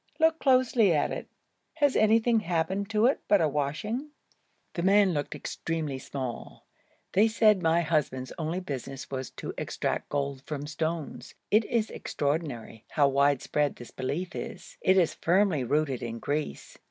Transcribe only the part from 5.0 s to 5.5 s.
looked